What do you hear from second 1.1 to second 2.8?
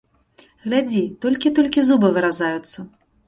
толькі, толькі зубы выразаюцца.